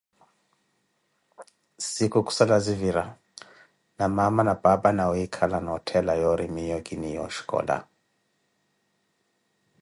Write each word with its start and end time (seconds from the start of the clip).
Siikhu 1.87 2.19
khusala 2.27 2.57
zivira 2.65 3.03
na 3.97 4.05
maama 4.15 4.41
na 4.47 4.55
paapa 4.63 4.89
nawiikhala 4.97 5.57
nootthela 5.65 6.13
yoori 6.21 6.47
miiyo 6.55 6.77
kiniyaka 6.87 7.25
oxkola. 7.27 7.77